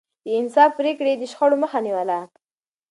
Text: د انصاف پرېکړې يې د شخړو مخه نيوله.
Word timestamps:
د 0.23 0.25
انصاف 0.39 0.71
پرېکړې 0.79 1.09
يې 1.13 1.19
د 1.19 1.23
شخړو 1.31 1.55
مخه 1.63 1.79
نيوله. 1.85 2.19